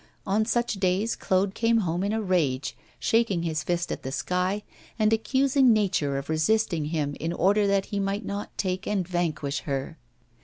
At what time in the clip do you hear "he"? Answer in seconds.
7.93-7.99